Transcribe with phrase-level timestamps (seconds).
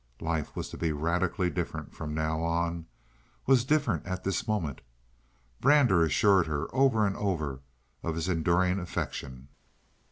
[0.21, 4.81] Life was to be radically different from now on—was different at this moment.
[5.59, 7.61] Brander assured her over and over
[8.01, 9.49] of his enduring affection.